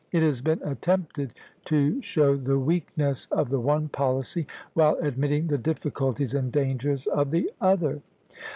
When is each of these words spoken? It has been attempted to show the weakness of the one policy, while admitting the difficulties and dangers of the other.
It 0.11 0.23
has 0.23 0.41
been 0.41 0.59
attempted 0.63 1.31
to 1.65 2.01
show 2.01 2.35
the 2.35 2.57
weakness 2.57 3.27
of 3.31 3.49
the 3.49 3.59
one 3.59 3.87
policy, 3.87 4.47
while 4.73 4.95
admitting 4.99 5.45
the 5.45 5.59
difficulties 5.59 6.33
and 6.33 6.51
dangers 6.51 7.05
of 7.05 7.29
the 7.29 7.51
other. 7.61 8.01